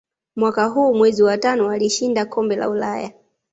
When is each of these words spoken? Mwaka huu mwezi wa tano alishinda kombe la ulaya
Mwaka 0.35 0.65
huu 0.65 0.93
mwezi 0.93 1.23
wa 1.23 1.37
tano 1.37 1.69
alishinda 1.71 2.25
kombe 2.25 2.55
la 2.55 2.69
ulaya 2.69 3.11